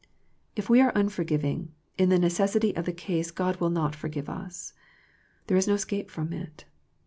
If 0.55 0.67
we 0.67 0.81
are 0.81 0.91
unforgiv 0.93 1.43
ing, 1.43 1.75
in 1.95 2.09
the 2.09 2.17
necessity 2.17 2.75
of 2.75 2.85
the 2.85 2.91
case 2.91 3.29
God 3.29 3.57
will 3.57 3.69
not 3.69 3.93
for 3.93 4.07
give 4.09 4.29
us. 4.29 4.73
There 5.45 5.57
is 5.57 5.67
no 5.67 5.75
escape 5.75 6.09
from 6.09 6.33
it. 6.33 6.65